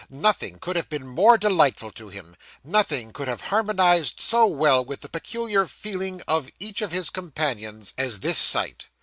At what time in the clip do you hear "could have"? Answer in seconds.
0.57-0.89, 3.13-3.41